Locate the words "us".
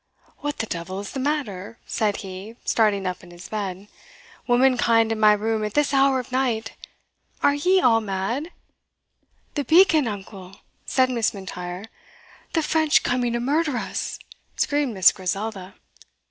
13.77-14.17